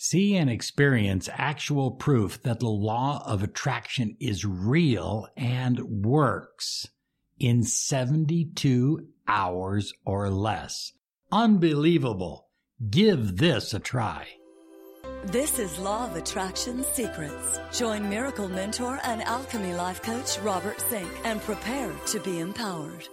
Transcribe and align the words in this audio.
See 0.00 0.36
and 0.36 0.48
experience 0.48 1.28
actual 1.32 1.90
proof 1.90 2.40
that 2.44 2.60
the 2.60 2.68
law 2.68 3.20
of 3.26 3.42
attraction 3.42 4.16
is 4.20 4.44
real 4.44 5.26
and 5.36 5.80
works 5.80 6.86
in 7.40 7.64
72 7.64 9.08
hours 9.26 9.92
or 10.04 10.30
less. 10.30 10.92
Unbelievable. 11.32 12.46
Give 12.88 13.38
this 13.38 13.74
a 13.74 13.80
try. 13.80 14.28
This 15.24 15.58
is 15.58 15.80
Law 15.80 16.08
of 16.08 16.14
Attraction 16.14 16.84
Secrets. 16.84 17.58
Join 17.76 18.08
Miracle 18.08 18.48
Mentor 18.48 19.00
and 19.02 19.20
Alchemy 19.22 19.74
Life 19.74 20.00
Coach 20.00 20.38
Robert 20.38 20.80
Zink 20.88 21.10
and 21.24 21.42
prepare 21.42 21.92
to 22.06 22.20
be 22.20 22.38
empowered. 22.38 23.08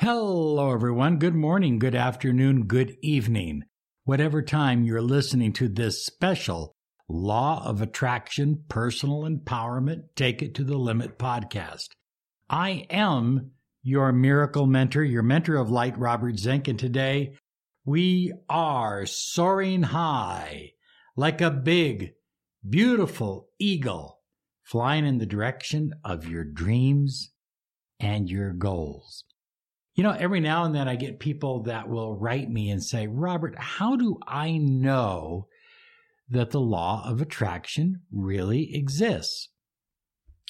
Hello, 0.00 0.70
everyone. 0.70 1.16
Good 1.16 1.34
morning, 1.34 1.78
good 1.78 1.94
afternoon, 1.94 2.64
good 2.64 2.98
evening 3.00 3.64
whatever 4.08 4.40
time 4.40 4.84
you're 4.84 5.02
listening 5.02 5.52
to 5.52 5.68
this 5.68 6.02
special 6.02 6.74
Law 7.10 7.62
of 7.66 7.82
Attraction 7.82 8.64
Personal 8.66 9.28
Empowerment 9.28 10.04
Take 10.16 10.40
It 10.40 10.54
to 10.54 10.64
the 10.64 10.78
Limit 10.78 11.18
podcast. 11.18 11.88
I 12.48 12.86
am 12.88 13.50
your 13.82 14.10
miracle 14.12 14.66
mentor, 14.66 15.04
your 15.04 15.22
mentor 15.22 15.56
of 15.56 15.68
light, 15.68 15.98
Robert 15.98 16.38
Zink, 16.38 16.68
and 16.68 16.78
today 16.78 17.34
we 17.84 18.32
are 18.48 19.04
soaring 19.04 19.82
high 19.82 20.70
like 21.14 21.42
a 21.42 21.50
big, 21.50 22.14
beautiful 22.66 23.50
eagle 23.58 24.20
flying 24.62 25.04
in 25.04 25.18
the 25.18 25.26
direction 25.26 25.92
of 26.02 26.26
your 26.26 26.44
dreams 26.44 27.30
and 28.00 28.30
your 28.30 28.54
goals. 28.54 29.24
You 29.98 30.04
know, 30.04 30.12
every 30.12 30.38
now 30.38 30.62
and 30.62 30.72
then 30.72 30.86
I 30.86 30.94
get 30.94 31.18
people 31.18 31.64
that 31.64 31.88
will 31.88 32.14
write 32.14 32.48
me 32.48 32.70
and 32.70 32.80
say, 32.80 33.08
Robert, 33.08 33.58
how 33.58 33.96
do 33.96 34.16
I 34.28 34.56
know 34.56 35.48
that 36.30 36.52
the 36.52 36.60
law 36.60 37.02
of 37.04 37.20
attraction 37.20 38.02
really 38.12 38.76
exists? 38.76 39.48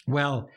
Well, 0.06 0.50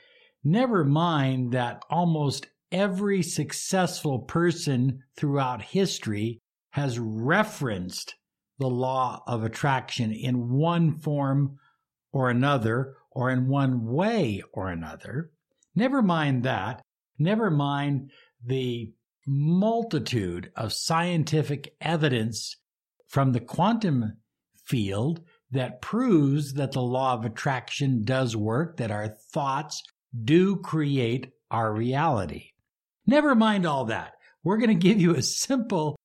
never 0.44 0.84
mind 0.84 1.54
that 1.54 1.84
almost 1.90 2.48
every 2.70 3.24
successful 3.24 4.20
person 4.20 5.04
throughout 5.16 5.62
history 5.62 6.42
has 6.72 7.00
referenced 7.00 8.16
the 8.60 8.68
law 8.68 9.24
of 9.26 9.46
attraction 9.46 10.12
in 10.12 10.50
one 10.50 10.98
form 10.98 11.56
or 12.12 12.30
another, 12.30 12.96
or 13.10 13.30
in 13.30 13.48
one 13.48 13.86
way 13.86 14.44
or 14.52 14.68
another. 14.68 15.32
Never 15.74 16.02
mind 16.02 16.44
that. 16.44 16.82
Never 17.18 17.50
mind 17.50 18.12
the 18.46 18.92
multitude 19.28 20.52
of 20.56 20.74
scientific 20.74 21.76
evidence 21.80 22.56
from 23.08 23.32
the 23.32 23.40
quantum 23.40 24.18
field 24.66 25.22
that 25.52 25.82
proves 25.82 26.54
that 26.54 26.72
the 26.72 26.82
law 26.82 27.14
of 27.14 27.26
attraction 27.26 28.04
does 28.04 28.36
work, 28.36 28.78
that 28.78 28.92
our 28.92 29.10
thoughts 29.34 29.84
do 30.24 30.56
create 30.58 31.32
our 31.50 31.74
reality. 31.74 32.52
Never 33.06 33.36
mind 33.36 33.66
all 33.66 33.86
that. 33.86 34.14
We're 34.44 34.58
going 34.58 34.70
to 34.70 34.76
give 34.76 35.00
you 35.00 35.16
a 35.16 35.22
simple, 35.22 35.98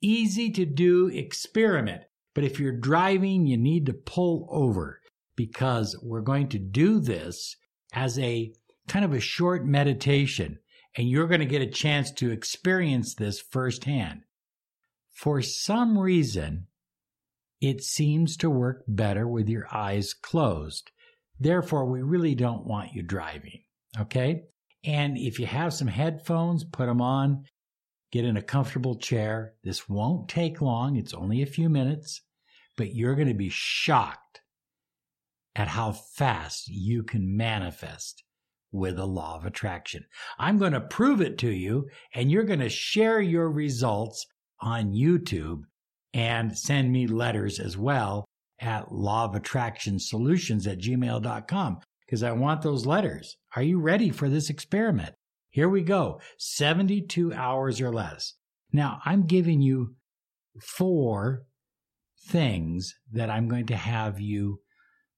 easy 0.00 0.50
to 0.52 0.64
do 0.64 1.08
experiment. 1.08 2.02
But 2.34 2.44
if 2.44 2.58
you're 2.58 2.72
driving, 2.72 3.46
you 3.46 3.56
need 3.56 3.86
to 3.86 3.92
pull 3.92 4.48
over 4.50 5.00
because 5.36 5.96
we're 6.02 6.20
going 6.20 6.48
to 6.48 6.58
do 6.58 6.98
this 6.98 7.56
as 7.92 8.18
a 8.18 8.52
kind 8.88 9.04
of 9.04 9.12
a 9.12 9.20
short 9.20 9.64
meditation 9.64 10.58
and 10.96 11.08
you're 11.08 11.26
going 11.26 11.40
to 11.40 11.46
get 11.46 11.62
a 11.62 11.66
chance 11.66 12.10
to 12.12 12.30
experience 12.30 13.14
this 13.14 13.40
firsthand. 13.40 14.22
For 15.12 15.42
some 15.42 15.98
reason, 15.98 16.66
it 17.60 17.82
seems 17.82 18.36
to 18.38 18.50
work 18.50 18.84
better 18.86 19.26
with 19.26 19.48
your 19.48 19.66
eyes 19.72 20.12
closed. 20.12 20.90
Therefore, 21.38 21.86
we 21.86 22.02
really 22.02 22.34
don't 22.34 22.66
want 22.66 22.94
you 22.94 23.02
driving. 23.02 23.62
Okay? 23.98 24.42
And 24.84 25.16
if 25.16 25.38
you 25.38 25.46
have 25.46 25.72
some 25.72 25.88
headphones, 25.88 26.64
put 26.64 26.86
them 26.86 27.00
on, 27.00 27.44
get 28.12 28.24
in 28.24 28.36
a 28.36 28.42
comfortable 28.42 28.96
chair. 28.96 29.54
This 29.64 29.88
won't 29.88 30.28
take 30.28 30.60
long, 30.60 30.96
it's 30.96 31.14
only 31.14 31.42
a 31.42 31.46
few 31.46 31.68
minutes, 31.68 32.20
but 32.76 32.94
you're 32.94 33.14
going 33.14 33.28
to 33.28 33.34
be 33.34 33.50
shocked 33.50 34.42
at 35.56 35.68
how 35.68 35.92
fast 35.92 36.68
you 36.68 37.02
can 37.02 37.36
manifest 37.36 38.24
with 38.74 38.98
a 38.98 39.06
law 39.06 39.36
of 39.36 39.46
attraction. 39.46 40.04
I'm 40.38 40.58
going 40.58 40.72
to 40.72 40.80
prove 40.80 41.20
it 41.20 41.38
to 41.38 41.50
you, 41.50 41.88
and 42.12 42.30
you're 42.30 42.44
going 42.44 42.60
to 42.60 42.68
share 42.68 43.20
your 43.20 43.48
results 43.48 44.26
on 44.60 44.92
YouTube 44.92 45.62
and 46.12 46.56
send 46.58 46.92
me 46.92 47.06
letters 47.06 47.60
as 47.60 47.78
well 47.78 48.24
at 48.60 48.92
law 48.92 49.24
of 49.24 49.34
attraction 49.34 49.98
solutions 49.98 50.66
at 50.66 50.78
gmail.com 50.78 51.80
because 52.04 52.22
I 52.22 52.32
want 52.32 52.62
those 52.62 52.84
letters. 52.84 53.36
Are 53.56 53.62
you 53.62 53.80
ready 53.80 54.10
for 54.10 54.28
this 54.28 54.50
experiment? 54.50 55.14
Here 55.50 55.68
we 55.68 55.82
go 55.82 56.20
72 56.38 57.32
hours 57.32 57.80
or 57.80 57.92
less. 57.92 58.34
Now, 58.72 59.00
I'm 59.04 59.26
giving 59.26 59.60
you 59.62 59.94
four 60.60 61.44
things 62.26 62.94
that 63.12 63.30
I'm 63.30 63.46
going 63.46 63.66
to 63.66 63.76
have 63.76 64.20
you 64.20 64.60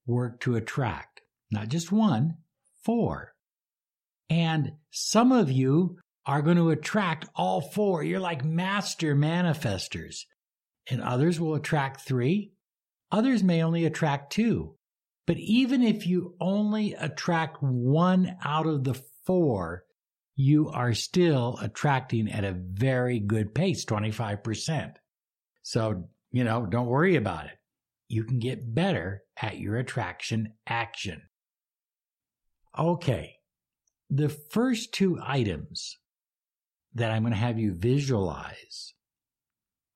work 0.07 0.41
to 0.41 0.57
attract. 0.57 1.23
Not 1.51 1.69
just 1.69 1.91
one, 1.91 2.37
four. 2.85 3.36
And 4.29 4.73
some 4.91 5.33
of 5.33 5.51
you 5.51 5.99
are 6.25 6.43
going 6.43 6.57
to 6.57 6.71
attract 6.71 7.29
all 7.35 7.61
four. 7.61 8.03
You're 8.03 8.21
like 8.21 8.45
master 8.45 9.15
manifestors. 9.15 10.23
And 10.91 11.01
others 11.01 11.41
will 11.41 11.55
attract 11.55 12.03
three. 12.03 12.53
Others 13.13 13.43
may 13.43 13.63
only 13.63 13.85
attract 13.85 14.33
two. 14.33 14.75
But 15.27 15.39
even 15.39 15.83
if 15.83 16.07
you 16.07 16.35
only 16.41 16.95
attract 16.95 17.63
one 17.63 18.37
out 18.45 18.67
of 18.67 18.85
the 18.85 19.01
four, 19.25 19.85
you 20.37 20.69
are 20.69 20.95
still 20.95 21.59
attracting 21.61 22.31
at 22.31 22.45
a 22.45 22.53
very 22.55 23.19
good 23.19 23.55
pace, 23.55 23.85
25%. 23.85 24.95
So, 25.63 26.09
you 26.31 26.45
know, 26.45 26.67
don't 26.67 26.87
worry 26.87 27.17
about 27.17 27.47
it. 27.47 27.59
You 28.09 28.23
can 28.25 28.39
get 28.39 28.75
better 28.75 29.23
at 29.41 29.59
your 29.59 29.77
attraction 29.79 30.53
action. 30.69 31.23
Okay. 32.79 33.36
The 34.11 34.29
first 34.29 34.93
two 34.93 35.19
items 35.23 35.99
that 36.95 37.11
I'm 37.11 37.23
going 37.23 37.33
to 37.33 37.39
have 37.39 37.59
you 37.59 37.75
visualize 37.75 38.95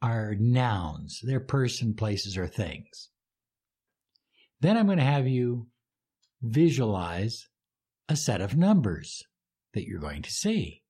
are 0.02 0.34
nouns. 0.38 1.20
They're 1.22 1.40
person, 1.40 1.94
places, 1.94 2.36
or 2.36 2.46
things. 2.46 3.08
Then 4.60 4.76
I'm 4.76 4.86
going 4.86 4.98
to 4.98 5.04
have 5.04 5.26
you 5.26 5.68
visualize 6.42 7.48
a 8.08 8.16
set 8.16 8.40
of 8.40 8.56
numbers 8.56 9.22
that 9.74 9.86
you're 9.86 10.00
going 10.00 10.22
to 10.22 10.30
see. 10.30 10.82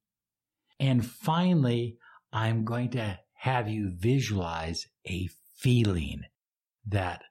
And 0.78 1.04
finally, 1.04 1.98
I'm 2.32 2.64
going 2.64 2.90
to 2.90 3.18
have 3.34 3.68
you 3.68 3.90
visualize 3.94 4.86
a 5.06 5.28
feeling 5.56 6.22
that 6.86 7.22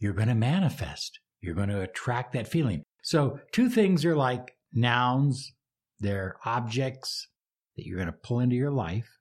you're 0.00 0.12
going 0.12 0.28
to 0.28 0.34
manifest. 0.34 1.20
You're 1.40 1.54
going 1.54 1.68
to 1.68 1.82
attract 1.82 2.32
that 2.32 2.48
feeling. 2.48 2.82
So, 3.02 3.38
two 3.52 3.70
things 3.70 4.04
are 4.04 4.16
like 4.16 4.57
nouns, 4.72 5.52
they're 6.00 6.36
objects 6.44 7.28
that 7.76 7.86
you're 7.86 7.96
going 7.98 8.06
to 8.06 8.12
pull 8.12 8.40
into 8.40 8.56
your 8.56 8.70
life. 8.70 9.18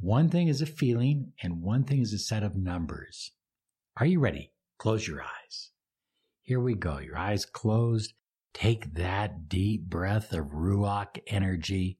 One 0.00 0.28
thing 0.28 0.48
is 0.48 0.62
a 0.62 0.66
feeling, 0.66 1.32
and 1.42 1.62
one 1.62 1.84
thing 1.84 2.00
is 2.00 2.12
a 2.12 2.18
set 2.18 2.42
of 2.42 2.56
numbers. 2.56 3.32
Are 3.96 4.06
you 4.06 4.20
ready? 4.20 4.52
Close 4.78 5.08
your 5.08 5.22
eyes. 5.22 5.70
Here 6.42 6.60
we 6.60 6.74
go. 6.74 6.98
Your 6.98 7.18
eyes 7.18 7.44
closed. 7.44 8.14
Take 8.54 8.94
that 8.94 9.48
deep 9.48 9.82
breath 9.82 10.32
of 10.32 10.46
Ruach 10.46 11.18
energy. 11.26 11.98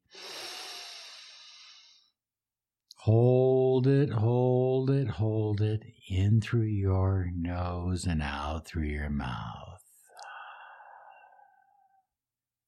Hold 3.03 3.87
it, 3.87 4.11
hold 4.11 4.91
it, 4.91 5.09
hold 5.09 5.61
it 5.61 5.83
in 6.09 6.41
through 6.41 6.63
your 6.63 7.31
nose 7.35 8.05
and 8.05 8.23
out 8.23 8.67
through 8.67 8.89
your 8.89 9.11
mouth. 9.11 9.78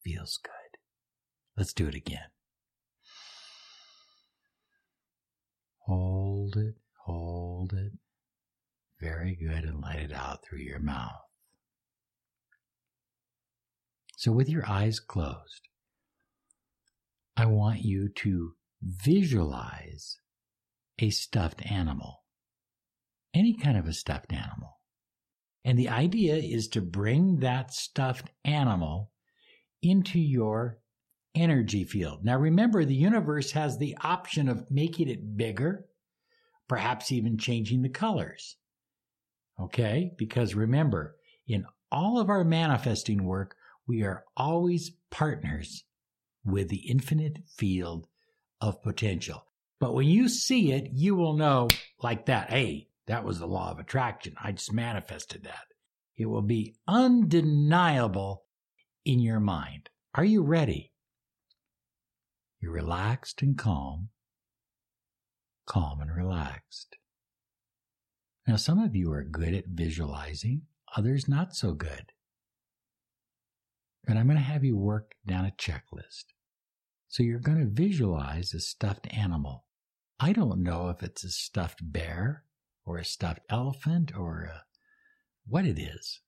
Feels 0.04 0.38
good. 0.42 0.78
Let's 1.56 1.72
do 1.72 1.86
it 1.86 1.94
again. 1.94 2.30
Hold 5.86 6.56
it, 6.56 6.76
hold 7.04 7.72
it. 7.72 7.92
Very 9.00 9.34
good, 9.34 9.64
and 9.64 9.82
let 9.82 9.96
it 9.96 10.12
out 10.12 10.44
through 10.44 10.60
your 10.60 10.78
mouth. 10.78 11.20
So, 14.16 14.32
with 14.32 14.48
your 14.48 14.68
eyes 14.68 15.00
closed, 15.00 15.68
I 17.36 17.46
want 17.46 17.80
you 17.80 18.10
to 18.16 18.54
visualize 18.82 20.18
a 20.98 21.10
stuffed 21.10 21.70
animal, 21.70 22.24
any 23.34 23.54
kind 23.54 23.78
of 23.78 23.86
a 23.86 23.92
stuffed 23.92 24.32
animal. 24.32 24.78
And 25.64 25.78
the 25.78 25.88
idea 25.88 26.36
is 26.36 26.68
to 26.68 26.80
bring 26.80 27.40
that 27.40 27.72
stuffed 27.72 28.30
animal 28.44 29.10
into 29.82 30.18
your 30.18 30.78
energy 31.34 31.84
field. 31.84 32.24
Now, 32.24 32.38
remember, 32.38 32.84
the 32.84 32.94
universe 32.94 33.52
has 33.52 33.78
the 33.78 33.96
option 34.02 34.48
of 34.48 34.70
making 34.70 35.08
it 35.08 35.36
bigger, 35.36 35.86
perhaps 36.68 37.12
even 37.12 37.38
changing 37.38 37.82
the 37.82 37.88
colors. 37.88 38.56
Okay? 39.60 40.12
Because 40.16 40.54
remember, 40.54 41.16
in 41.46 41.64
all 41.92 42.18
of 42.18 42.28
our 42.28 42.44
manifesting 42.44 43.24
work, 43.24 43.56
we 43.86 44.02
are 44.02 44.24
always 44.36 44.92
partners 45.10 45.84
with 46.44 46.68
the 46.68 46.88
infinite 46.88 47.38
field 47.56 48.06
of 48.60 48.82
potential. 48.82 49.44
But 49.78 49.94
when 49.94 50.06
you 50.06 50.28
see 50.28 50.72
it, 50.72 50.90
you 50.92 51.14
will 51.14 51.34
know 51.34 51.68
like 52.02 52.26
that, 52.26 52.50
hey, 52.50 52.88
that 53.06 53.24
was 53.24 53.38
the 53.38 53.46
law 53.46 53.70
of 53.70 53.78
attraction. 53.78 54.34
I 54.42 54.52
just 54.52 54.72
manifested 54.72 55.44
that. 55.44 55.64
It 56.16 56.26
will 56.26 56.42
be 56.42 56.76
undeniable 56.86 58.44
in 59.04 59.20
your 59.20 59.40
mind. 59.40 59.90
Are 60.14 60.24
you 60.24 60.42
ready? 60.42 60.92
You're 62.60 62.72
relaxed 62.72 63.42
and 63.42 63.56
calm, 63.56 64.08
calm 65.66 66.00
and 66.00 66.14
relaxed. 66.14 66.96
Now, 68.46 68.56
some 68.56 68.78
of 68.78 68.94
you 68.94 69.12
are 69.12 69.22
good 69.22 69.54
at 69.54 69.68
visualizing, 69.68 70.62
others 70.96 71.28
not 71.28 71.54
so 71.54 71.72
good. 71.72 72.12
But 74.04 74.16
I'm 74.16 74.26
going 74.26 74.38
to 74.38 74.42
have 74.42 74.64
you 74.64 74.76
work 74.76 75.12
down 75.26 75.44
a 75.44 75.52
checklist. 75.52 76.24
So 77.08 77.22
you're 77.22 77.38
going 77.38 77.58
to 77.58 77.66
visualize 77.66 78.52
a 78.52 78.60
stuffed 78.60 79.06
animal. 79.12 79.64
I 80.18 80.32
don't 80.32 80.62
know 80.62 80.88
if 80.88 81.02
it's 81.02 81.24
a 81.24 81.30
stuffed 81.30 81.80
bear 81.80 82.44
or 82.84 82.98
a 82.98 83.04
stuffed 83.04 83.40
elephant 83.48 84.12
or 84.16 84.50
a, 84.52 84.64
what 85.46 85.64
it 85.64 85.78
is, 85.78 86.20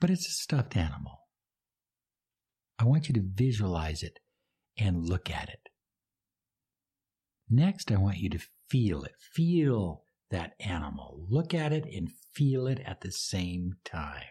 but 0.00 0.10
it's 0.10 0.26
a 0.26 0.32
stuffed 0.32 0.76
animal. 0.76 1.20
I 2.78 2.84
want 2.84 3.08
you 3.08 3.14
to 3.14 3.22
visualize 3.22 4.02
it 4.02 4.18
and 4.78 5.06
look 5.06 5.30
at 5.30 5.50
it. 5.50 5.68
Next, 7.48 7.92
I 7.92 7.96
want 7.96 8.18
you 8.18 8.30
to 8.30 8.40
feel 8.68 9.02
it. 9.02 9.12
Feel 9.34 10.04
that 10.30 10.52
animal. 10.60 11.26
Look 11.28 11.52
at 11.52 11.72
it 11.72 11.84
and 11.84 12.10
feel 12.32 12.66
it 12.66 12.80
at 12.86 13.02
the 13.02 13.12
same 13.12 13.74
time. 13.84 14.22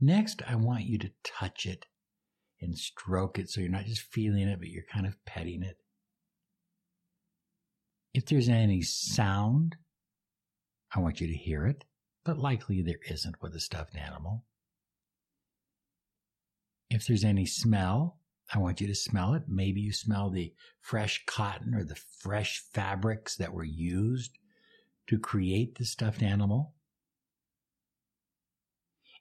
Next, 0.00 0.42
I 0.46 0.54
want 0.54 0.84
you 0.84 0.98
to 0.98 1.10
touch 1.24 1.66
it 1.66 1.86
and 2.60 2.76
stroke 2.76 3.38
it 3.38 3.50
so 3.50 3.60
you're 3.60 3.70
not 3.70 3.86
just 3.86 4.02
feeling 4.12 4.48
it, 4.48 4.58
but 4.58 4.68
you're 4.68 4.84
kind 4.92 5.06
of 5.06 5.22
petting 5.26 5.62
it. 5.62 5.76
If 8.14 8.26
there's 8.26 8.48
any 8.48 8.80
sound, 8.82 9.76
I 10.94 11.00
want 11.00 11.20
you 11.20 11.26
to 11.26 11.36
hear 11.36 11.66
it, 11.66 11.84
but 12.26 12.38
likely 12.38 12.82
there 12.82 12.98
isn't 13.08 13.40
with 13.40 13.54
a 13.54 13.60
stuffed 13.60 13.96
animal. 13.96 14.44
If 16.90 17.06
there's 17.06 17.24
any 17.24 17.46
smell, 17.46 18.18
I 18.52 18.58
want 18.58 18.80
you 18.80 18.88
to 18.88 18.94
smell 18.94 19.34
it. 19.34 19.44
Maybe 19.46 19.80
you 19.80 19.92
smell 19.92 20.28
the 20.28 20.52
fresh 20.80 21.24
cotton 21.26 21.72
or 21.72 21.84
the 21.84 22.00
fresh 22.20 22.62
fabrics 22.72 23.36
that 23.36 23.52
were 23.52 23.64
used 23.64 24.32
to 25.06 25.18
create 25.18 25.78
the 25.78 25.84
stuffed 25.84 26.22
animal. 26.22 26.74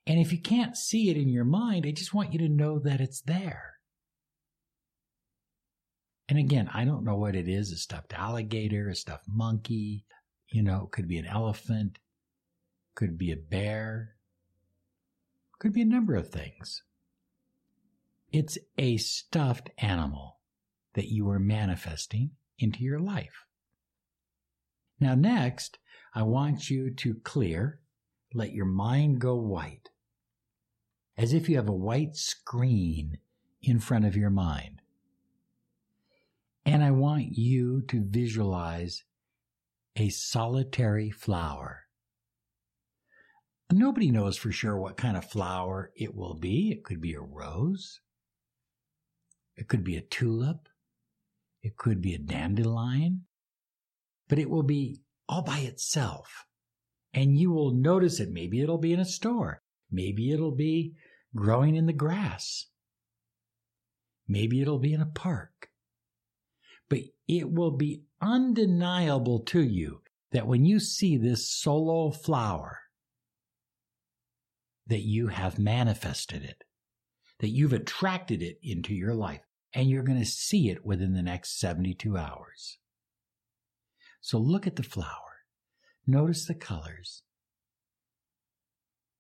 And 0.08 0.20
if 0.20 0.32
you 0.32 0.40
can't 0.40 0.76
see 0.76 1.10
it 1.10 1.18
in 1.18 1.30
your 1.30 1.46
mind, 1.46 1.86
I 1.86 1.92
just 1.92 2.14
want 2.14 2.34
you 2.34 2.40
to 2.40 2.50
know 2.50 2.80
that 2.80 3.02
it's 3.02 3.22
there. 3.22 3.74
And 6.28 6.40
again, 6.40 6.70
I 6.74 6.86
don't 6.86 7.04
know 7.04 7.16
what 7.16 7.36
it 7.36 7.48
is 7.48 7.72
a 7.72 7.78
stuffed 7.78 8.14
alligator, 8.14 8.90
a 8.90 8.96
stuffed 8.96 9.28
monkey, 9.28 10.06
you 10.52 10.64
know, 10.64 10.86
it 10.86 10.92
could 10.92 11.08
be 11.08 11.18
an 11.18 11.26
elephant, 11.26 12.00
could 12.96 13.18
be 13.18 13.32
a 13.32 13.38
bear, 13.38 14.16
could 15.60 15.74
be 15.74 15.82
a 15.82 15.86
number 15.86 16.16
of 16.16 16.30
things. 16.30 16.82
It's 18.32 18.58
a 18.78 18.98
stuffed 18.98 19.70
animal 19.78 20.40
that 20.94 21.10
you 21.10 21.30
are 21.30 21.40
manifesting 21.40 22.32
into 22.58 22.84
your 22.84 23.00
life. 23.00 23.46
Now, 25.00 25.16
next, 25.16 25.78
I 26.14 26.24
want 26.24 26.70
you 26.70 26.90
to 26.90 27.16
clear, 27.16 27.80
let 28.34 28.54
your 28.54 28.66
mind 28.66 29.20
go 29.20 29.36
white, 29.36 29.90
as 31.18 31.34
if 31.34 31.50
you 31.50 31.58
have 31.58 31.70
a 31.70 31.74
white 31.74 32.16
screen 32.16 33.18
in 33.62 33.80
front 33.80 34.06
of 34.06 34.16
your 34.16 34.30
mind. 34.30 34.82
And 36.66 36.84
I 36.84 36.92
want 36.92 37.38
you 37.38 37.84
to 37.90 38.04
visualize 38.04 39.04
a 39.96 40.10
solitary 40.10 41.12
flower. 41.12 41.85
Nobody 43.72 44.12
knows 44.12 44.38
for 44.38 44.52
sure 44.52 44.78
what 44.78 44.98
kind 44.98 45.18
of 45.18 45.26
flower 45.26 45.92
it 45.96 46.16
will 46.16 46.36
be. 46.36 46.72
It 46.72 46.84
could 46.84 47.02
be 47.02 47.14
a 47.14 47.20
rose. 47.20 48.00
It 49.56 49.68
could 49.68 49.84
be 49.84 49.96
a 49.96 50.02
tulip. 50.02 50.70
It 51.64 51.78
could 51.78 52.02
be 52.02 52.14
a 52.14 52.20
dandelion. 52.20 53.26
But 54.28 54.40
it 54.40 54.50
will 54.50 54.64
be 54.64 55.02
all 55.28 55.42
by 55.42 55.60
itself. 55.60 56.46
And 57.14 57.40
you 57.40 57.52
will 57.52 57.72
notice 57.72 58.20
it. 58.20 58.30
Maybe 58.32 58.62
it'll 58.62 58.78
be 58.78 58.94
in 58.94 59.00
a 59.00 59.06
store. 59.06 59.64
Maybe 59.90 60.32
it'll 60.32 60.56
be 60.56 60.94
growing 61.36 61.76
in 61.76 61.86
the 61.86 61.94
grass. 61.94 62.68
Maybe 64.28 64.62
it'll 64.62 64.80
be 64.80 64.94
in 64.94 65.02
a 65.02 65.06
park. 65.06 65.70
But 66.90 67.00
it 67.28 67.52
will 67.52 67.72
be 67.72 68.04
undeniable 68.22 69.40
to 69.40 69.62
you 69.62 70.02
that 70.32 70.48
when 70.48 70.66
you 70.66 70.80
see 70.80 71.18
this 71.18 71.50
solo 71.50 72.12
flower, 72.12 72.80
that 74.88 75.02
you 75.02 75.28
have 75.28 75.58
manifested 75.60 76.44
it 76.44 76.64
that 77.40 77.50
you've 77.50 77.74
attracted 77.74 78.42
it 78.42 78.58
into 78.64 78.94
your 78.94 79.14
life 79.14 79.42
and 79.74 79.90
you're 79.90 80.04
going 80.04 80.20
to 80.20 80.26
see 80.26 80.70
it 80.70 80.86
within 80.86 81.14
the 81.14 81.22
next 81.22 81.60
72 81.60 82.18
hours. 82.18 82.78
So 84.22 84.38
look 84.38 84.66
at 84.66 84.78
the 84.78 84.84
flower. 84.84 85.10
Notice 86.08 86.46
the 86.46 86.56
colors. 86.56 87.24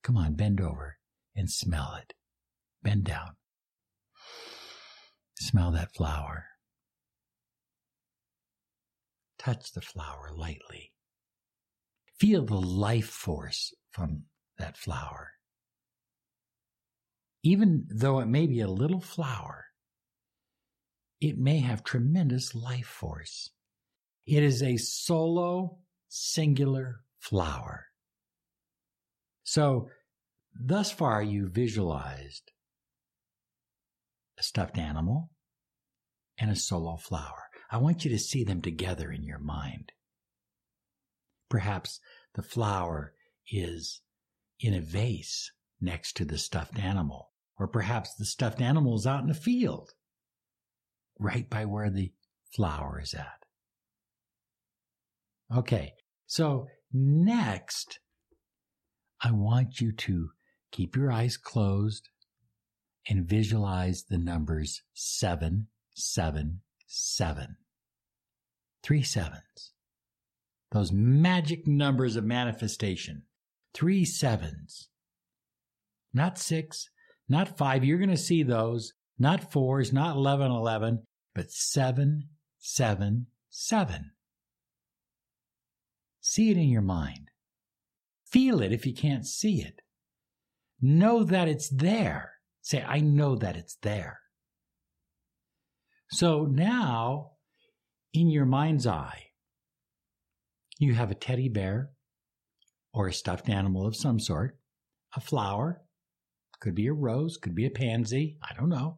Come 0.01 0.17
on, 0.17 0.33
bend 0.33 0.61
over 0.61 0.97
and 1.35 1.49
smell 1.49 1.97
it. 2.01 2.13
Bend 2.81 3.03
down. 3.03 3.35
Smell 5.37 5.71
that 5.71 5.93
flower. 5.93 6.45
Touch 9.37 9.73
the 9.73 9.81
flower 9.81 10.31
lightly. 10.33 10.93
Feel 12.19 12.45
the 12.45 12.55
life 12.55 13.09
force 13.09 13.73
from 13.91 14.23
that 14.57 14.77
flower 14.77 15.34
even 17.45 17.85
though 17.89 18.19
it 18.21 18.25
may 18.25 18.47
be 18.47 18.59
a 18.59 18.67
little 18.67 18.99
flower, 18.99 19.65
it 21.21 21.37
may 21.37 21.59
have 21.59 21.83
tremendous 21.83 22.55
life 22.55 22.87
force. 22.87 23.51
It 24.25 24.41
is 24.41 24.63
a 24.63 24.77
solo, 24.77 25.77
singular 26.09 27.01
flower. 27.19 27.85
So, 29.43 29.89
thus 30.59 30.91
far, 30.91 31.21
you 31.21 31.47
visualized 31.47 32.51
a 34.39 34.43
stuffed 34.43 34.79
animal 34.79 35.29
and 36.39 36.49
a 36.49 36.55
solo 36.55 36.97
flower. 36.97 37.43
I 37.69 37.77
want 37.77 38.05
you 38.05 38.09
to 38.09 38.17
see 38.17 38.43
them 38.43 38.63
together 38.63 39.11
in 39.11 39.21
your 39.21 39.37
mind. 39.37 39.91
Perhaps 41.47 41.99
the 42.33 42.41
flower 42.41 43.13
is 43.51 44.01
in 44.59 44.73
a 44.73 44.81
vase 44.81 45.51
next 45.79 46.17
to 46.17 46.25
the 46.25 46.39
stuffed 46.39 46.79
animal, 46.79 47.29
or 47.57 47.67
perhaps 47.67 48.13
the 48.15 48.25
stuffed 48.25 48.61
animal 48.61 48.95
is 48.95 49.07
out 49.07 49.21
in 49.21 49.27
the 49.27 49.33
field, 49.33 49.91
right 51.19 51.49
by 51.49 51.65
where 51.65 51.89
the 51.89 52.11
flower 52.53 52.99
is 53.01 53.13
at. 53.13 53.45
Okay, 55.55 55.93
so 56.25 56.67
next, 56.91 57.99
I 59.21 59.31
want 59.31 59.79
you 59.79 59.91
to 59.91 60.29
keep 60.71 60.95
your 60.95 61.11
eyes 61.11 61.37
closed 61.37 62.09
and 63.07 63.29
visualize 63.29 64.05
the 64.09 64.17
numbers 64.17 64.81
seven, 64.93 65.67
seven, 65.93 66.61
seven. 66.87 67.57
Three 68.83 69.03
sevens. 69.03 69.73
Those 70.71 70.91
magic 70.91 71.67
numbers 71.67 72.15
of 72.15 72.23
manifestation. 72.23 73.23
Three 73.73 74.03
sevens. 74.05 74.89
Not 76.13 76.37
six, 76.37 76.89
not 77.27 77.57
five. 77.57 77.83
You're 77.83 77.97
going 77.97 78.09
to 78.09 78.17
see 78.17 78.43
those. 78.43 78.93
Not 79.17 79.51
fours, 79.51 79.93
not 79.93 80.15
11, 80.15 80.51
11, 80.51 81.03
but 81.33 81.49
seven, 81.49 82.29
seven, 82.59 83.27
seven. 83.49 84.11
See 86.19 86.51
it 86.51 86.57
in 86.57 86.69
your 86.69 86.81
mind. 86.81 87.29
Feel 88.25 88.61
it 88.61 88.73
if 88.73 88.85
you 88.85 88.93
can't 88.93 89.25
see 89.25 89.61
it. 89.61 89.81
Know 90.81 91.23
that 91.23 91.47
it's 91.47 91.69
there. 91.69 92.33
Say, 92.61 92.83
I 92.85 92.99
know 92.99 93.35
that 93.35 93.55
it's 93.55 93.77
there. 93.81 94.19
So 96.09 96.45
now, 96.45 97.31
in 98.13 98.29
your 98.29 98.45
mind's 98.45 98.85
eye, 98.85 99.27
you 100.77 100.93
have 100.93 101.11
a 101.11 101.15
teddy 101.15 101.47
bear 101.47 101.91
or 102.93 103.07
a 103.07 103.13
stuffed 103.13 103.49
animal 103.49 103.85
of 103.85 103.95
some 103.95 104.19
sort, 104.19 104.57
a 105.15 105.21
flower, 105.21 105.84
could 106.65 106.73
be 106.73 106.87
a 106.87 106.93
rose, 106.93 107.37
could 107.37 107.53
be 107.53 107.67
a 107.67 107.69
pansy, 107.69 108.39
I 108.41 108.55
don't 108.55 108.69
know. 108.69 108.97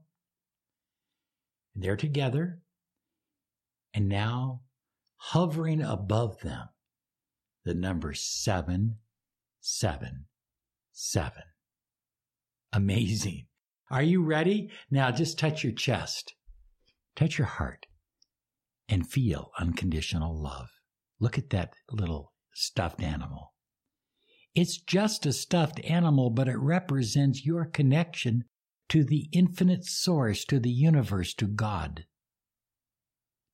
And 1.75 1.83
they're 1.83 1.97
together. 1.97 2.62
And 3.93 4.07
now, 4.07 4.62
hovering 5.17 5.81
above 5.81 6.39
them, 6.39 6.69
the 7.65 7.74
number 7.74 8.13
seven, 8.13 9.00
seven, 9.59 10.27
seven. 10.93 11.43
Amazing. 12.71 13.47
Are 13.91 14.01
you 14.01 14.24
ready? 14.24 14.71
Now 14.89 15.12
just 15.12 15.38
touch 15.38 15.62
your 15.62 15.74
chest, 15.74 16.36
touch 17.17 17.38
your 17.38 17.47
heart, 17.47 17.86
and 18.88 19.05
feel 19.05 19.51
unconditional 19.59 20.41
love. 20.41 20.69
Look 21.19 21.38
at 21.38 21.50
that 21.50 21.74
little 21.91 22.31
stuffed 22.53 23.03
animal. 23.03 23.51
It's 24.57 24.77
just 24.77 25.27
a 25.27 25.33
stuffed 25.33 25.79
animal, 25.81 26.31
but 26.31 26.47
it 26.47 26.57
represents 26.57 27.45
your 27.45 27.63
connection 27.63 28.45
to 28.89 29.03
the 29.03 29.29
infinite 29.31 29.85
source, 29.85 30.45
to 30.45 30.59
the 30.59 30.71
universe, 30.71 31.35
to 31.35 31.45
God, 31.45 32.05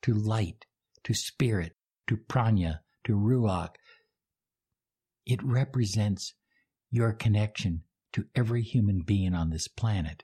to 0.04 0.14
light, 0.14 0.66
to 1.04 1.14
spirit, 1.14 1.74
to 2.08 2.16
prana, 2.16 2.84
to 3.04 3.18
ruach. 3.18 3.76
It 5.26 5.44
represents 5.44 6.36
your 6.90 7.12
connection 7.12 7.82
to 8.14 8.28
every 8.34 8.62
human 8.62 9.02
being 9.02 9.34
on 9.36 9.50
this 9.50 9.68
planet. 9.68 10.24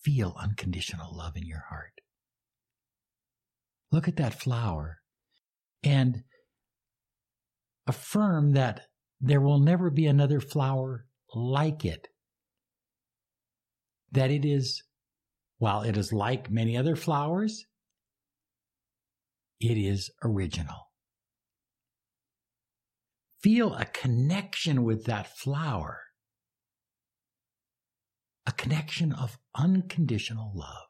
Feel 0.00 0.36
unconditional 0.38 1.12
love 1.12 1.36
in 1.36 1.44
your 1.44 1.64
heart. 1.70 2.00
Look 3.90 4.06
at 4.06 4.14
that 4.18 4.40
flower 4.40 4.98
and 5.82 6.22
affirm 7.88 8.52
that 8.52 8.82
there 9.22 9.40
will 9.40 9.60
never 9.60 9.88
be 9.88 10.06
another 10.06 10.40
flower 10.40 11.06
like 11.32 11.84
it. 11.84 12.08
That 14.10 14.30
it 14.30 14.44
is, 14.44 14.82
while 15.58 15.82
it 15.82 15.96
is 15.96 16.12
like 16.12 16.50
many 16.50 16.76
other 16.76 16.96
flowers, 16.96 17.64
it 19.60 19.78
is 19.78 20.10
original. 20.24 20.90
Feel 23.40 23.74
a 23.74 23.84
connection 23.86 24.82
with 24.82 25.04
that 25.04 25.36
flower, 25.38 26.00
a 28.44 28.52
connection 28.52 29.12
of 29.12 29.38
unconditional 29.54 30.50
love. 30.54 30.88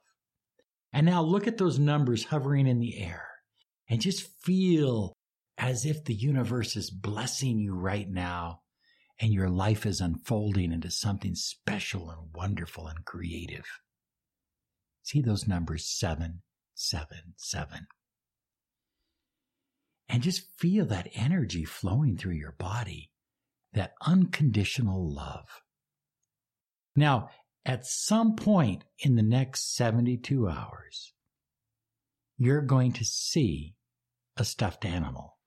And 0.93 1.07
now 1.07 1.23
look 1.23 1.47
at 1.47 1.59
those 1.59 1.79
numbers 1.79 2.25
hovering 2.25 2.67
in 2.67 2.79
the 2.81 2.99
air 2.99 3.29
and 3.89 4.01
just 4.01 4.27
feel 4.43 5.12
as 5.59 5.85
if 5.85 6.05
the 6.05 6.15
universe 6.15 6.77
is 6.77 6.91
blessing 6.91 7.59
you 7.59 7.75
right 7.75 8.09
now 8.09 8.61
and 9.21 9.33
your 9.33 9.49
life 9.49 9.87
is 9.87 10.01
unfolding 10.01 10.73
into 10.73 10.91
something 10.91 11.35
special 11.35 12.11
and 12.11 12.35
wonderful 12.35 12.87
and 12.87 13.05
creative. 13.05 13.67
See 15.03 15.21
those 15.21 15.47
numbers 15.47 15.87
seven, 15.87 16.43
seven, 16.75 17.35
seven. 17.37 17.87
And 20.09 20.23
just 20.23 20.43
feel 20.59 20.87
that 20.87 21.09
energy 21.15 21.65
flowing 21.65 22.17
through 22.17 22.35
your 22.35 22.53
body, 22.59 23.11
that 23.73 23.95
unconditional 24.05 25.13
love. 25.13 25.63
Now, 26.95 27.31
at 27.65 27.87
some 27.87 28.35
point 28.35 28.85
in 28.99 29.15
the 29.15 29.23
next 29.23 29.75
72 29.75 30.49
hours, 30.49 31.13
you're 32.37 32.63
going 32.63 32.93
to 32.95 33.05
see 33.05 33.77
a 34.37 34.45
stuffed 34.45 34.85
animal. 34.85 35.39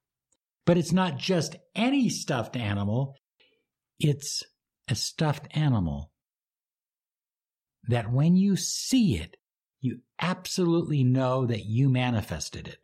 But 0.66 0.78
it's 0.78 0.92
not 0.92 1.18
just 1.18 1.56
any 1.76 2.10
stuffed 2.10 2.56
animal, 2.56 3.16
it's 4.00 4.44
a 4.88 4.96
stuffed 4.96 5.48
animal 5.56 6.12
that 7.88 8.12
when 8.12 8.36
you 8.36 8.56
see 8.56 9.18
it, 9.18 9.38
you 9.80 10.00
absolutely 10.20 11.04
know 11.04 11.46
that 11.46 11.66
you 11.66 11.90
manifested 11.90 12.68
it. 12.68 12.80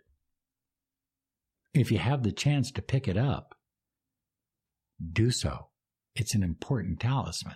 If 1.73 1.91
you 1.91 1.97
have 1.97 2.23
the 2.23 2.31
chance 2.31 2.71
to 2.71 2.81
pick 2.81 3.07
it 3.07 3.17
up, 3.17 3.55
do 5.11 5.31
so. 5.31 5.69
It's 6.15 6.35
an 6.35 6.43
important 6.43 6.99
talisman 6.99 7.55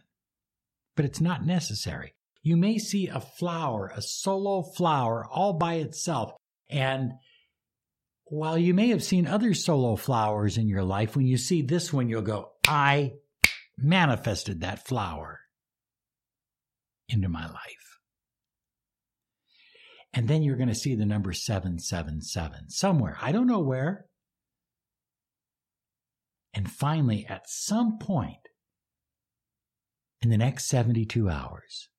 but 0.96 1.05
it's 1.05 1.22
not 1.22 1.46
necessary. 1.46 2.13
You 2.41 2.58
may 2.58 2.77
see 2.77 3.08
a 3.08 3.20
flower, 3.20 3.91
a 3.96 4.01
solo 4.01 4.62
flower, 4.62 5.25
all 5.25 5.53
by 5.53 5.75
itself. 5.75 6.32
And 6.70 7.13
while 8.25 8.58
you 8.58 8.74
may 8.74 8.89
have 8.89 9.03
seen 9.03 9.27
other 9.27 9.53
solo 9.53 9.96
flowers 9.96 10.58
in 10.58 10.67
your 10.67 10.84
life, 10.84 11.15
when 11.15 11.27
you 11.27 11.38
see 11.38 11.62
this 11.62 11.94
one, 11.94 12.10
you'll 12.10 12.22
go, 12.22 12.51
I 12.67 13.13
manifested 13.77 14.62
that 14.62 14.88
flower 14.88 15.41
into 17.08 17.29
my 17.29 17.46
life. 17.46 18.00
And 20.13 20.27
then 20.27 20.44
you're 20.44 20.55
going 20.55 20.70
to 20.70 20.75
see 20.75 20.96
the 20.96 21.05
number 21.05 21.34
777 21.34 22.70
somewhere. 22.70 23.17
I 23.22 23.32
don't 23.32 23.48
know 23.48 23.60
where. 23.60 24.05
And 26.53 26.72
finally, 26.72 27.25
at 27.27 27.50
some 27.50 28.00
point, 28.00 28.38
in 30.25 30.32
the 30.32 30.38
next 30.38 30.65
72 30.65 31.29
hours. 31.29 31.89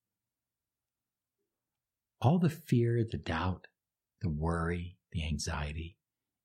All 2.20 2.40
the 2.40 2.48
fear, 2.48 3.04
the 3.08 3.18
doubt, 3.18 3.68
the 4.20 4.28
worry, 4.28 4.96
the 5.12 5.24
anxiety, 5.24 5.95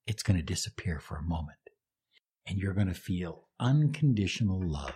it's 0.08 0.24
going 0.24 0.38
to 0.38 0.44
disappear 0.44 1.00
for 1.00 1.18
a 1.18 1.24
moment. 1.24 1.58
And 2.48 2.58
you're 2.58 2.74
going 2.74 2.88
to 2.88 2.94
feel 2.94 3.48
unconditional 3.60 4.60
love 4.62 4.96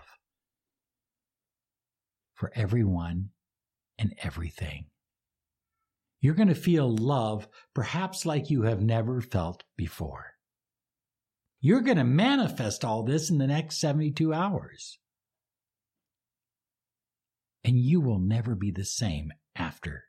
for 2.33 2.51
everyone 2.55 3.29
and 3.97 4.13
everything. 4.23 4.87
You're 6.21 6.33
going 6.33 6.49
to 6.49 6.55
feel 6.55 6.93
love 6.95 7.47
perhaps 7.73 8.25
like 8.25 8.49
you 8.49 8.63
have 8.63 8.81
never 8.81 9.21
felt 9.21 9.63
before. 9.77 10.33
You're 11.61 11.81
going 11.81 11.97
to 11.97 12.03
manifest 12.03 12.83
all 12.83 13.03
this 13.03 13.29
in 13.29 13.37
the 13.37 13.47
next 13.47 13.79
72 13.79 14.33
hours 14.33 14.97
and 17.65 17.79
you 17.79 17.99
will 17.99 18.19
never 18.19 18.53
be 18.53 18.69
the 18.69 18.85
same 18.85 19.33
after 19.55 20.05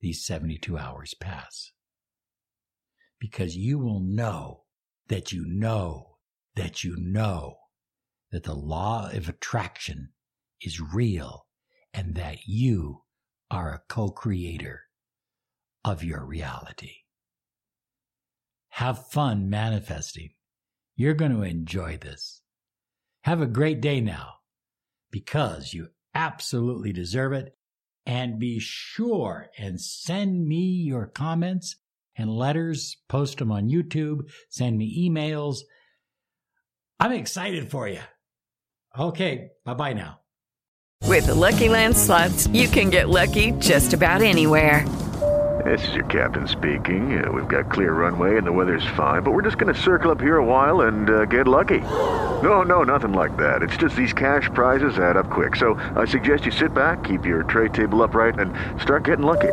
these 0.00 0.24
72 0.24 0.78
hours 0.78 1.12
pass. 1.12 1.72
Because 3.18 3.56
you 3.56 3.78
will 3.78 4.00
know 4.00 4.64
that 5.08 5.32
you 5.32 5.44
know 5.46 6.16
that 6.56 6.84
you 6.84 6.96
know 6.98 7.56
that 8.30 8.44
the 8.44 8.54
law 8.54 9.10
of 9.12 9.28
attraction 9.28 10.10
is 10.60 10.80
real 10.80 11.46
and 11.92 12.14
that 12.14 12.46
you 12.46 13.02
are 13.50 13.72
a 13.72 13.82
co 13.88 14.10
creator 14.10 14.82
of 15.84 16.02
your 16.02 16.24
reality. 16.24 16.92
Have 18.70 19.06
fun 19.06 19.48
manifesting. 19.48 20.30
You're 20.96 21.14
going 21.14 21.32
to 21.32 21.42
enjoy 21.42 21.98
this. 21.98 22.40
Have 23.22 23.40
a 23.40 23.46
great 23.46 23.80
day 23.80 24.00
now 24.00 24.34
because 25.10 25.72
you 25.72 25.88
absolutely 26.14 26.92
deserve 26.92 27.32
it. 27.32 27.56
And 28.06 28.38
be 28.38 28.58
sure 28.58 29.46
and 29.56 29.80
send 29.80 30.46
me 30.46 30.56
your 30.56 31.06
comments 31.06 31.76
and 32.16 32.30
letters, 32.30 32.96
post 33.08 33.38
them 33.38 33.50
on 33.50 33.68
YouTube, 33.68 34.30
send 34.48 34.78
me 34.78 35.08
emails. 35.08 35.58
I'm 37.00 37.12
excited 37.12 37.70
for 37.70 37.88
you. 37.88 38.00
Okay, 38.98 39.50
bye 39.64 39.74
bye 39.74 39.92
now. 39.92 40.20
With 41.02 41.26
the 41.26 41.34
Lucky 41.34 41.68
Land 41.68 41.96
slots, 41.96 42.46
you 42.48 42.66
can 42.66 42.90
get 42.90 43.08
lucky 43.08 43.52
just 43.52 43.92
about 43.92 44.22
anywhere. 44.22 44.86
This 45.64 45.86
is 45.88 45.94
your 45.94 46.04
captain 46.06 46.46
speaking. 46.48 47.24
Uh, 47.24 47.30
we've 47.30 47.48
got 47.48 47.70
clear 47.70 47.92
runway 47.92 48.36
and 48.36 48.46
the 48.46 48.52
weather's 48.52 48.84
fine, 48.96 49.22
but 49.22 49.30
we're 49.30 49.42
just 49.42 49.56
going 49.56 49.72
to 49.72 49.80
circle 49.80 50.10
up 50.10 50.20
here 50.20 50.36
a 50.36 50.44
while 50.44 50.82
and 50.82 51.08
uh, 51.08 51.24
get 51.26 51.46
lucky. 51.46 51.80
No, 51.80 52.62
no, 52.62 52.82
nothing 52.82 53.12
like 53.12 53.36
that. 53.36 53.62
It's 53.62 53.76
just 53.76 53.96
these 53.96 54.12
cash 54.12 54.50
prizes 54.52 54.98
add 54.98 55.16
up 55.16 55.30
quick. 55.30 55.56
So 55.56 55.74
I 55.96 56.04
suggest 56.04 56.44
you 56.44 56.52
sit 56.52 56.74
back, 56.74 57.04
keep 57.04 57.24
your 57.24 57.44
tray 57.44 57.68
table 57.68 58.02
upright, 58.02 58.38
and 58.38 58.52
start 58.82 59.04
getting 59.04 59.24
lucky. 59.24 59.52